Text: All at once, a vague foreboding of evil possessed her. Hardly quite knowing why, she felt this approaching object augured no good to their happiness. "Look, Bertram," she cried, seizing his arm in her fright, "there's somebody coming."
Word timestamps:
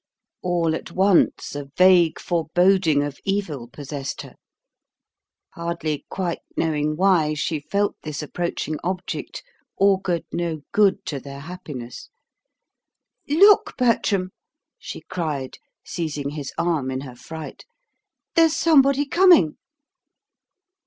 All 0.41 0.73
at 0.73 0.89
once, 0.89 1.53
a 1.55 1.65
vague 1.77 2.17
foreboding 2.19 3.03
of 3.03 3.19
evil 3.23 3.67
possessed 3.67 4.23
her. 4.23 4.33
Hardly 5.53 6.07
quite 6.09 6.39
knowing 6.57 6.97
why, 6.97 7.35
she 7.35 7.59
felt 7.59 7.95
this 8.01 8.23
approaching 8.23 8.79
object 8.83 9.43
augured 9.79 10.25
no 10.31 10.63
good 10.71 11.05
to 11.05 11.19
their 11.19 11.41
happiness. 11.41 12.09
"Look, 13.29 13.77
Bertram," 13.77 14.31
she 14.79 15.01
cried, 15.01 15.59
seizing 15.85 16.31
his 16.31 16.51
arm 16.57 16.89
in 16.89 17.01
her 17.01 17.15
fright, 17.15 17.63
"there's 18.33 18.55
somebody 18.55 19.05
coming." 19.05 19.55